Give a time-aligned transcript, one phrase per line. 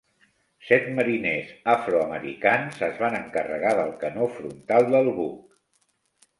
[0.69, 5.41] Set mariners afroamericans es van encarregar del canó frontal del buc.